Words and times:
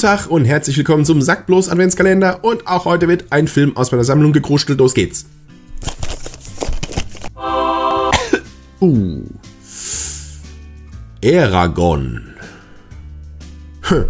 Tag 0.00 0.30
und 0.30 0.46
herzlich 0.46 0.78
willkommen 0.78 1.04
zum 1.04 1.20
Sackblos 1.20 1.68
Adventskalender 1.68 2.42
und 2.42 2.66
auch 2.66 2.86
heute 2.86 3.06
wird 3.06 3.26
ein 3.28 3.46
Film 3.46 3.76
aus 3.76 3.92
meiner 3.92 4.02
Sammlung 4.02 4.32
gekruschelt. 4.32 4.78
Los 4.78 4.94
geht's. 4.94 5.26
uh. 8.80 9.22
Aragon. 11.22 12.22
Hm. 13.82 14.04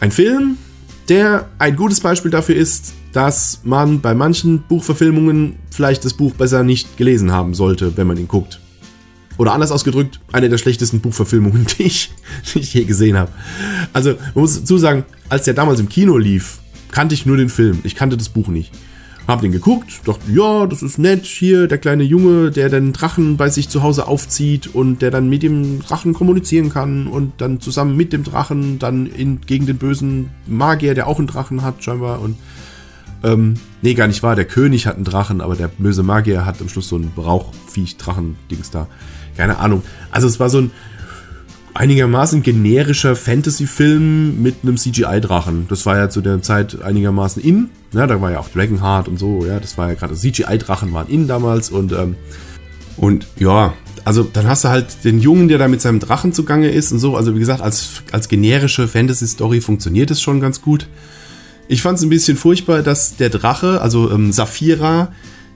Ein 0.00 0.10
Film, 0.10 0.58
der 1.08 1.48
ein 1.58 1.74
gutes 1.74 2.00
Beispiel 2.00 2.30
dafür 2.30 2.56
ist, 2.56 2.92
dass 3.14 3.60
man 3.64 4.02
bei 4.02 4.12
manchen 4.12 4.64
Buchverfilmungen 4.64 5.56
vielleicht 5.70 6.04
das 6.04 6.12
Buch 6.12 6.34
besser 6.34 6.62
nicht 6.62 6.98
gelesen 6.98 7.32
haben 7.32 7.54
sollte, 7.54 7.96
wenn 7.96 8.06
man 8.06 8.18
ihn 8.18 8.28
guckt. 8.28 8.61
Oder 9.42 9.54
anders 9.54 9.72
ausgedrückt, 9.72 10.20
eine 10.30 10.48
der 10.48 10.56
schlechtesten 10.56 11.00
Buchverfilmungen, 11.00 11.66
die 11.78 11.82
ich, 11.82 12.12
die 12.54 12.60
ich 12.60 12.74
je 12.74 12.84
gesehen 12.84 13.16
habe. 13.16 13.32
Also, 13.92 14.10
man 14.34 14.42
muss 14.42 14.54
dazu 14.54 14.78
sagen, 14.78 15.04
als 15.28 15.46
der 15.46 15.54
damals 15.54 15.80
im 15.80 15.88
Kino 15.88 16.16
lief, 16.16 16.60
kannte 16.92 17.16
ich 17.16 17.26
nur 17.26 17.36
den 17.36 17.48
Film. 17.48 17.80
Ich 17.82 17.96
kannte 17.96 18.16
das 18.16 18.28
Buch 18.28 18.46
nicht. 18.46 18.70
Hab 19.26 19.40
den 19.40 19.50
geguckt, 19.50 20.02
dachte, 20.04 20.30
ja, 20.30 20.66
das 20.68 20.84
ist 20.84 20.96
nett. 20.96 21.26
Hier 21.26 21.66
der 21.66 21.78
kleine 21.78 22.04
Junge, 22.04 22.52
der 22.52 22.68
den 22.68 22.92
Drachen 22.92 23.36
bei 23.36 23.48
sich 23.48 23.68
zu 23.68 23.82
Hause 23.82 24.06
aufzieht 24.06 24.72
und 24.72 25.02
der 25.02 25.10
dann 25.10 25.28
mit 25.28 25.42
dem 25.42 25.80
Drachen 25.80 26.14
kommunizieren 26.14 26.70
kann 26.70 27.08
und 27.08 27.32
dann 27.38 27.60
zusammen 27.60 27.96
mit 27.96 28.12
dem 28.12 28.22
Drachen 28.22 28.78
dann 28.78 29.06
in, 29.06 29.40
gegen 29.40 29.66
den 29.66 29.78
bösen 29.78 30.30
Magier, 30.46 30.94
der 30.94 31.08
auch 31.08 31.18
einen 31.18 31.26
Drachen 31.26 31.62
hat, 31.62 31.82
scheinbar. 31.82 32.20
Und 32.20 32.36
ähm, 33.22 33.54
nee, 33.82 33.94
gar 33.94 34.06
nicht 34.06 34.22
wahr. 34.22 34.36
Der 34.36 34.44
König 34.44 34.86
hat 34.86 34.96
einen 34.96 35.04
Drachen, 35.04 35.40
aber 35.40 35.56
der 35.56 35.68
böse 35.68 36.02
Magier 36.02 36.44
hat 36.44 36.60
am 36.60 36.68
Schluss 36.68 36.88
so 36.88 36.96
ein 36.96 37.12
Brauchviech-Drachen-Dings 37.14 38.70
da. 38.70 38.88
Keine 39.36 39.58
Ahnung. 39.58 39.82
Also 40.10 40.26
es 40.26 40.40
war 40.40 40.50
so 40.50 40.58
ein 40.58 40.70
einigermaßen 41.74 42.42
generischer 42.42 43.16
Fantasy-Film 43.16 44.42
mit 44.42 44.56
einem 44.62 44.76
CGI-Drachen. 44.76 45.66
Das 45.68 45.86
war 45.86 45.96
ja 45.96 46.10
zu 46.10 46.20
der 46.20 46.42
Zeit 46.42 46.82
einigermaßen 46.82 47.42
in. 47.42 47.70
Ja, 47.92 48.06
da 48.06 48.20
war 48.20 48.32
ja 48.32 48.40
auch 48.40 48.48
Dragonheart 48.48 49.08
und 49.08 49.18
so. 49.18 49.46
Ja, 49.46 49.60
das 49.60 49.78
war 49.78 49.88
ja 49.88 49.94
gerade 49.94 50.14
CGI-Drachen 50.14 50.92
waren 50.92 51.08
in 51.08 51.28
damals 51.28 51.70
und 51.70 51.92
ähm, 51.92 52.16
und 52.96 53.26
ja, 53.38 53.72
also 54.04 54.22
dann 54.22 54.46
hast 54.46 54.64
du 54.64 54.68
halt 54.68 55.04
den 55.04 55.18
Jungen, 55.18 55.48
der 55.48 55.58
da 55.58 55.68
mit 55.68 55.80
seinem 55.80 56.00
Drachen 56.00 56.32
zugange 56.32 56.70
ist 56.70 56.92
und 56.92 56.98
so. 56.98 57.16
Also 57.16 57.34
wie 57.34 57.38
gesagt, 57.38 57.60
als, 57.62 58.02
als 58.10 58.28
generische 58.28 58.88
Fantasy-Story 58.88 59.60
funktioniert 59.60 60.10
es 60.10 60.20
schon 60.20 60.40
ganz 60.40 60.60
gut. 60.60 60.88
Ich 61.68 61.82
fand 61.82 61.98
es 61.98 62.04
ein 62.04 62.10
bisschen 62.10 62.36
furchtbar, 62.36 62.82
dass 62.82 63.16
der 63.16 63.30
Drache, 63.30 63.80
also 63.80 64.10
ähm, 64.10 64.32
Saphira, 64.32 65.12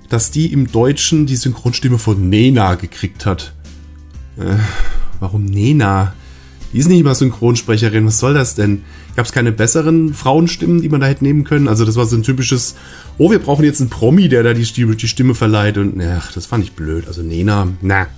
dass 0.08 0.30
die 0.30 0.52
im 0.52 0.70
Deutschen 0.70 1.26
die 1.26 1.36
Synchronstimme 1.36 1.98
von 1.98 2.28
Nena 2.28 2.76
gekriegt 2.76 3.26
hat. 3.26 3.52
Äh, 4.38 4.56
warum 5.20 5.44
Nena? 5.44 6.14
Die 6.72 6.78
ist 6.78 6.88
nicht 6.88 7.04
mal 7.04 7.14
Synchronsprecherin, 7.14 8.06
was 8.06 8.18
soll 8.18 8.34
das 8.34 8.54
denn? 8.54 8.82
Gab 9.14 9.26
es 9.26 9.32
keine 9.32 9.52
besseren 9.52 10.14
Frauenstimmen, 10.14 10.82
die 10.82 10.88
man 10.88 11.00
da 11.00 11.06
hätte 11.06 11.24
nehmen 11.24 11.44
können? 11.44 11.68
Also 11.68 11.84
das 11.84 11.96
war 11.96 12.06
so 12.06 12.16
ein 12.16 12.22
typisches, 12.22 12.76
oh, 13.18 13.30
wir 13.30 13.38
brauchen 13.38 13.64
jetzt 13.64 13.80
einen 13.80 13.90
Promi, 13.90 14.28
der 14.28 14.42
da 14.42 14.52
die 14.52 14.66
Stimme, 14.66 14.96
die 14.96 15.08
Stimme 15.08 15.34
verleiht 15.34 15.78
und 15.78 16.00
ach, 16.02 16.32
das 16.32 16.46
fand 16.46 16.64
ich 16.64 16.72
blöd. 16.72 17.06
Also 17.08 17.22
Nena, 17.22 17.68
na. 17.80 18.08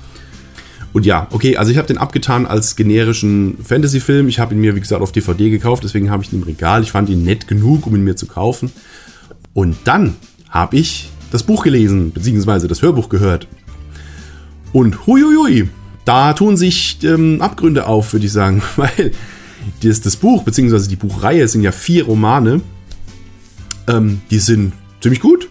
Und 0.98 1.06
ja, 1.06 1.28
okay, 1.30 1.56
also 1.56 1.70
ich 1.70 1.78
habe 1.78 1.86
den 1.86 1.96
abgetan 1.96 2.44
als 2.44 2.74
generischen 2.74 3.56
Fantasy-Film. 3.62 4.26
Ich 4.26 4.40
habe 4.40 4.52
ihn 4.52 4.60
mir, 4.60 4.74
wie 4.74 4.80
gesagt, 4.80 5.00
auf 5.00 5.12
DVD 5.12 5.48
gekauft, 5.48 5.84
deswegen 5.84 6.10
habe 6.10 6.24
ich 6.24 6.32
ihn 6.32 6.40
im 6.40 6.42
Regal. 6.42 6.82
Ich 6.82 6.90
fand 6.90 7.08
ihn 7.08 7.22
nett 7.22 7.46
genug, 7.46 7.86
um 7.86 7.94
ihn 7.94 8.02
mir 8.02 8.16
zu 8.16 8.26
kaufen. 8.26 8.72
Und 9.54 9.76
dann 9.84 10.16
habe 10.50 10.76
ich 10.76 11.08
das 11.30 11.44
Buch 11.44 11.62
gelesen, 11.62 12.10
beziehungsweise 12.10 12.66
das 12.66 12.82
Hörbuch 12.82 13.10
gehört. 13.10 13.46
Und 14.72 15.06
huiuiui, 15.06 15.68
da 16.04 16.32
tun 16.32 16.56
sich 16.56 16.98
ähm, 17.04 17.40
Abgründe 17.42 17.86
auf, 17.86 18.12
würde 18.12 18.26
ich 18.26 18.32
sagen, 18.32 18.60
weil 18.76 19.12
das, 19.84 20.00
das 20.00 20.16
Buch, 20.16 20.42
beziehungsweise 20.42 20.88
die 20.88 20.96
Buchreihe, 20.96 21.46
sind 21.46 21.62
ja 21.62 21.70
vier 21.70 22.06
Romane, 22.06 22.60
ähm, 23.86 24.20
die 24.32 24.40
sind 24.40 24.72
ziemlich 25.00 25.20
gut. 25.20 25.48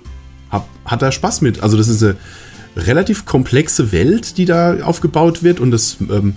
Hat 0.87 1.03
da 1.03 1.11
Spaß 1.11 1.41
mit. 1.41 1.61
Also 1.61 1.77
das 1.77 1.87
ist 1.87 2.01
eine 2.03 2.15
relativ 2.75 3.25
komplexe 3.25 3.91
Welt, 3.91 4.37
die 4.37 4.45
da 4.45 4.81
aufgebaut 4.81 5.43
wird 5.43 5.59
und 5.59 5.69
das 5.69 5.97
ähm, 6.09 6.35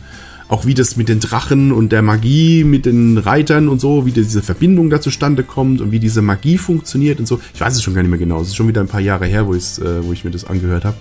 auch 0.50 0.66
wie 0.66 0.74
das 0.74 0.96
mit 0.96 1.08
den 1.08 1.20
Drachen 1.20 1.70
und 1.70 1.92
der 1.92 2.02
Magie, 2.02 2.64
mit 2.64 2.84
den 2.84 3.18
Reitern 3.18 3.68
und 3.68 3.80
so, 3.80 4.04
wie 4.04 4.10
diese 4.10 4.42
Verbindung 4.42 4.90
da 4.90 5.00
zustande 5.00 5.44
kommt 5.44 5.80
und 5.80 5.92
wie 5.92 6.00
diese 6.00 6.22
Magie 6.22 6.58
funktioniert 6.58 7.20
und 7.20 7.26
so. 7.26 7.40
Ich 7.54 7.60
weiß 7.60 7.72
es 7.76 7.82
schon 7.82 7.94
gar 7.94 8.02
nicht 8.02 8.10
mehr 8.10 8.18
genau. 8.18 8.40
Es 8.40 8.48
ist 8.48 8.56
schon 8.56 8.66
wieder 8.66 8.80
ein 8.80 8.88
paar 8.88 9.00
Jahre 9.00 9.26
her, 9.26 9.46
wo, 9.46 9.54
äh, 9.54 9.58
wo 10.02 10.12
ich 10.12 10.24
mir 10.24 10.32
das 10.32 10.44
angehört 10.44 10.84
habe. 10.84 10.96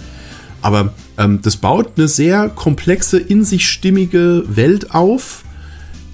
Aber 0.62 0.94
ähm, 1.18 1.40
das 1.42 1.58
baut 1.58 1.94
eine 1.98 2.08
sehr 2.08 2.50
komplexe, 2.50 3.18
in 3.18 3.44
sich 3.44 3.68
stimmige 3.68 4.44
Welt 4.48 4.94
auf, 4.94 5.44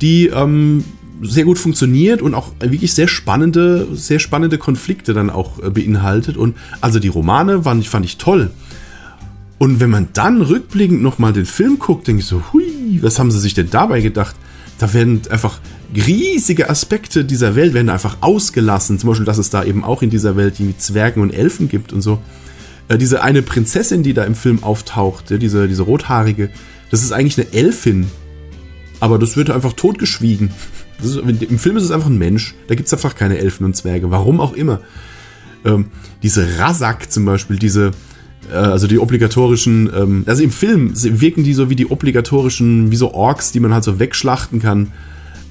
die 0.01 0.28
ähm, 0.28 0.85
sehr 1.22 1.46
gut 1.46 1.58
funktioniert 1.58 2.22
und 2.22 2.34
auch 2.34 2.52
wirklich 2.59 2.94
sehr 2.94 3.08
spannende, 3.08 3.88
sehr 3.94 4.20
spannende 4.20 4.58
Konflikte 4.58 5.14
dann 5.14 5.30
auch 5.30 5.62
äh, 5.62 5.70
beinhaltet. 5.70 6.38
Und 6.38 6.56
also 6.81 7.00
die 7.00 7.08
Romane 7.08 7.64
fand, 7.64 7.88
fand 7.88 8.06
ich 8.06 8.18
toll. 8.18 8.52
Und 9.58 9.80
wenn 9.80 9.90
man 9.90 10.09
dann 10.14 10.42
rückblickend 10.42 11.02
nochmal 11.02 11.34
den 11.34 11.46
Film 11.46 11.80
guckt, 11.80 12.08
denke 12.08 12.22
ich 12.22 12.28
so, 12.28 12.44
hui, 12.52 13.00
was 13.02 13.20
haben 13.20 13.31
sie 13.31 13.40
sich 13.40 13.54
denn 13.54 13.70
dabei 13.70 14.02
gedacht? 14.02 14.36
Da 14.78 14.94
werden 14.94 15.22
einfach 15.30 15.59
riesige 15.96 16.70
Aspekte 16.70 17.24
dieser 17.24 17.56
Welt 17.56 17.74
werden 17.74 17.90
einfach 17.90 18.18
ausgelassen. 18.20 19.00
Zum 19.00 19.09
Beispiel, 19.09 19.25
dass 19.25 19.38
es 19.38 19.50
da 19.50 19.64
eben 19.64 19.86
auch 19.86 20.02
in 20.02 20.09
dieser 20.09 20.36
Welt 20.36 20.59
die 20.59 20.78
Zwergen 20.78 21.22
und 21.22 21.31
Elfen 21.31 21.70
gibt 21.70 21.94
und 21.94 22.02
so. 22.02 22.20
Äh, 22.90 22.98
diese 22.98 23.24
eine 23.24 23.42
Prinzessin, 23.42 24.04
die 24.04 24.14
da 24.14 24.25
im 24.25 24.36
Film 24.36 24.64
auftaucht, 24.64 25.31
ja, 25.31 25.38
diese, 25.38 25.68
diese 25.68 25.84
rothaarige, 25.84 26.50
das 26.92 27.04
ist 27.04 27.14
eigentlich 27.14 27.38
eine 27.40 27.54
Elfin. 27.54 28.08
Aber 29.00 29.20
das 29.20 29.38
wird 29.38 29.50
einfach 29.50 29.74
totgeschwiegen. 29.74 30.52
Ist, 31.03 31.17
Im 31.17 31.59
Film 31.59 31.78
ist 31.78 31.83
es 31.83 31.91
einfach 31.91 32.07
ein 32.07 32.17
Mensch. 32.17 32.56
Da 32.67 32.75
gibt 32.75 32.88
es 32.88 32.94
einfach 32.94 33.16
keine 33.16 33.38
Elfen 33.38 33.66
und 33.66 33.75
Zwerge. 33.75 34.11
Warum 34.11 34.39
auch 34.39 34.53
immer. 34.53 34.79
Ähm, 35.66 35.88
diese 36.23 36.59
Rasak 36.59 37.11
zum 37.11 37.25
Beispiel, 37.25 37.57
diese, 37.57 37.91
äh, 38.51 38.56
also 38.56 38.88
die 38.88 39.00
obligatorischen, 39.00 39.89
ähm, 39.95 40.23
also 40.25 40.44
im 40.44 40.51
Film 40.51 40.91
wirken 40.94 41.44
die 41.44 41.53
so 41.53 41.69
wie 41.69 41.75
die 41.75 41.89
obligatorischen, 41.89 42.91
wie 42.91 42.95
so 42.95 43.13
Orks, 43.13 43.51
die 43.51 43.59
man 43.59 43.73
halt 43.73 43.83
so 43.83 44.00
wegschlachten 44.00 44.61
kann. 44.61 44.91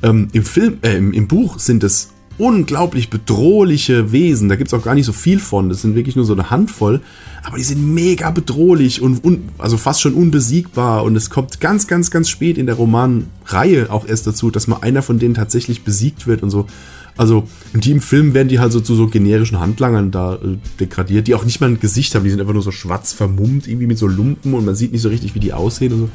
Ähm, 0.03 0.29
Im 0.33 0.45
Film, 0.45 0.79
äh, 0.83 0.97
im, 0.97 1.13
im 1.13 1.29
Buch 1.29 1.59
sind 1.59 1.85
es 1.85 2.14
unglaublich 2.39 3.11
bedrohliche 3.11 4.13
Wesen. 4.13 4.49
Da 4.49 4.57
gibt 4.57 4.69
es 4.69 4.75
auch 4.75 4.83
gar 4.83 4.95
nicht 4.95 5.07
so 5.07 5.13
viel 5.13 5.39
von. 5.39 5.69
Das 5.69 5.83
sind 5.83 5.95
wirklich 5.95 6.17
nur 6.17 6.25
so 6.25 6.33
eine 6.33 6.51
Handvoll. 6.51 7.01
Aber 7.45 7.59
die 7.59 7.63
sind 7.63 7.95
mega 7.95 8.31
bedrohlich 8.31 9.03
und 9.03 9.25
un, 9.25 9.49
also 9.59 9.77
fast 9.77 10.01
schon 10.01 10.15
unbesiegbar. 10.15 11.05
Und 11.05 11.17
es 11.17 11.31
kommt 11.31 11.61
ganz, 11.61 11.87
ganz, 11.87 12.11
ganz 12.11 12.29
spät 12.29 12.59
in 12.59 12.67
der 12.67 12.77
Romanreihe 12.77 13.91
auch 13.91 14.07
erst 14.07 14.27
dazu, 14.27 14.51
dass 14.51 14.67
mal 14.67 14.79
einer 14.81 15.03
von 15.03 15.19
denen 15.19 15.35
tatsächlich 15.35 15.85
besiegt 15.85 16.27
wird 16.27 16.43
und 16.43 16.51
so. 16.51 16.67
Also 17.17 17.47
im 17.73 17.81
Team 17.81 18.01
Film 18.01 18.35
werden 18.35 18.49
die 18.49 18.59
halt 18.59 18.73
so 18.73 18.81
zu 18.81 18.97
so 18.97 19.07
generischen 19.07 19.61
Handlangern 19.61 20.11
da 20.11 20.35
äh, 20.35 20.57
degradiert, 20.81 21.29
die 21.29 21.35
auch 21.35 21.45
nicht 21.45 21.61
mal 21.61 21.69
ein 21.69 21.79
Gesicht 21.79 22.15
haben. 22.15 22.25
Die 22.25 22.31
sind 22.31 22.41
einfach 22.41 22.55
nur 22.55 22.63
so 22.63 22.73
schwarz 22.73 23.13
vermummt, 23.13 23.69
irgendwie 23.69 23.87
mit 23.87 23.99
so 23.99 24.09
Lumpen 24.09 24.55
und 24.55 24.65
man 24.65 24.75
sieht 24.75 24.91
nicht 24.91 25.03
so 25.03 25.11
richtig, 25.11 25.35
wie 25.35 25.41
die 25.41 25.53
aussehen 25.53 25.93
und 25.93 25.99
so. 25.99 26.09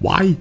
Why? 0.00 0.36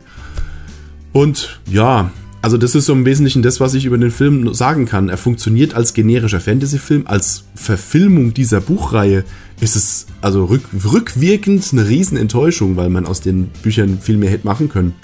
Und 1.12 1.59
ja, 1.69 2.12
also 2.47 2.56
das 2.56 2.75
ist 2.75 2.85
so 2.85 2.94
im 2.94 3.03
Wesentlichen 3.03 3.41
das, 3.41 3.59
was 3.59 3.74
ich 3.74 3.84
über 3.84 3.97
den 3.97 4.09
Film 4.09 4.53
sagen 4.53 4.85
kann. 4.85 5.09
Er 5.09 5.18
funktioniert 5.18 5.74
als 5.74 5.94
generischer 5.94 6.40
Fantasy-Film, 6.40 7.06
als 7.06 7.44
Verfilmung 7.56 8.34
dieser 8.34 8.62
Buchreihe 8.62 9.25
ist 9.59 9.75
es 9.75 10.06
also 10.22 10.46
rück, 10.46 10.63
rückwirkend 10.90 11.68
eine 11.74 11.90
Riesenenttäuschung, 11.90 12.78
weil 12.78 12.88
man 12.88 13.06
aus 13.06 13.19
den 13.19 13.47
Büchern 13.63 14.00
viel 14.00 14.16
mehr 14.16 14.30
hätte 14.30 14.47
machen 14.47 14.69
können. 14.69 14.96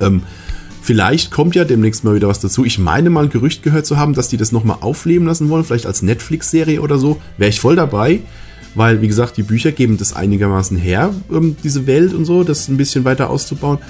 Ähm, 0.00 0.22
vielleicht 0.80 1.30
kommt 1.30 1.54
ja 1.54 1.66
demnächst 1.66 2.02
mal 2.02 2.14
wieder 2.14 2.28
was 2.28 2.40
dazu. 2.40 2.64
Ich 2.64 2.78
meine 2.78 3.10
mal 3.10 3.24
ein 3.24 3.30
Gerücht 3.30 3.62
gehört 3.62 3.84
zu 3.84 3.98
haben, 3.98 4.14
dass 4.14 4.28
die 4.28 4.38
das 4.38 4.50
nochmal 4.50 4.78
aufleben 4.80 5.26
lassen 5.26 5.50
wollen, 5.50 5.64
vielleicht 5.64 5.84
als 5.84 6.00
Netflix-Serie 6.00 6.80
oder 6.80 6.96
so. 6.96 7.20
Wäre 7.36 7.50
ich 7.50 7.60
voll 7.60 7.76
dabei, 7.76 8.20
weil, 8.74 9.02
wie 9.02 9.08
gesagt, 9.08 9.36
die 9.36 9.42
Bücher 9.42 9.70
geben 9.70 9.98
das 9.98 10.14
einigermaßen 10.14 10.78
her, 10.78 11.12
ähm, 11.30 11.56
diese 11.62 11.86
Welt 11.86 12.14
und 12.14 12.24
so, 12.24 12.42
das 12.42 12.68
ein 12.68 12.78
bisschen 12.78 13.04
weiter 13.04 13.28
auszubauen. 13.28 13.80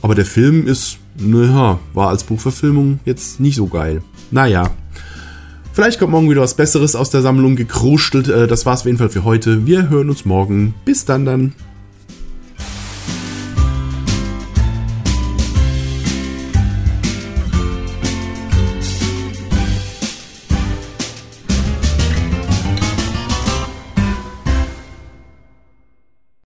Aber 0.00 0.14
der 0.14 0.26
Film 0.26 0.68
ist 0.68 1.00
naja, 1.20 1.78
war 1.94 2.08
als 2.08 2.24
Buchverfilmung 2.24 3.00
jetzt 3.04 3.40
nicht 3.40 3.56
so 3.56 3.66
geil. 3.66 4.02
Naja. 4.30 4.70
Vielleicht 5.72 6.00
kommt 6.00 6.10
morgen 6.10 6.28
wieder 6.28 6.40
was 6.40 6.54
Besseres 6.54 6.96
aus 6.96 7.10
der 7.10 7.22
Sammlung 7.22 7.54
gekruschelt. 7.56 8.28
Äh, 8.28 8.46
das 8.46 8.66
war's 8.66 8.80
auf 8.80 8.86
jeden 8.86 8.98
Fall 8.98 9.10
für 9.10 9.24
heute. 9.24 9.66
Wir 9.66 9.88
hören 9.88 10.10
uns 10.10 10.24
morgen. 10.24 10.74
Bis 10.84 11.04
dann 11.04 11.24
dann. 11.24 11.52